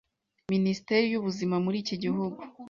[0.53, 2.39] Minisiteri y’Ubuzima muri iki gihugu